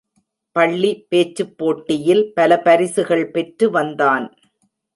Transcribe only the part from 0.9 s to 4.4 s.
பேச்சுப் போட்டியில் பல பரிசுகள் பெற்று வந்தான்.